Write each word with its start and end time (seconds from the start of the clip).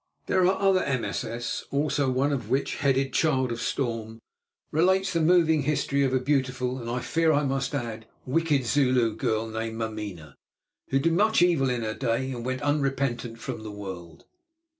There 0.25 0.43
are 0.47 0.59
other 0.59 0.83
MSS. 0.99 1.63
also, 1.69 2.09
one 2.09 2.33
of 2.33 2.49
which, 2.49 2.77
headed 2.77 3.13
"Child 3.13 3.51
of 3.51 3.61
Storm," 3.61 4.17
relates 4.71 5.13
the 5.13 5.21
moving 5.21 5.61
history 5.61 6.03
of 6.03 6.11
a 6.11 6.19
beautiful 6.19 6.79
and, 6.79 6.89
I 6.89 7.01
fear 7.01 7.31
I 7.31 7.43
must 7.43 7.75
add, 7.75 8.07
wicked 8.25 8.65
Zulu 8.65 9.15
girl 9.15 9.47
named 9.47 9.77
Mameena 9.77 10.33
who 10.89 10.97
did 10.97 11.13
much 11.13 11.43
evil 11.43 11.69
in 11.69 11.83
her 11.83 11.93
day 11.93 12.31
and 12.31 12.43
went 12.43 12.63
unrepentant 12.63 13.37
from 13.37 13.61
the 13.61 13.69
world. 13.69 14.25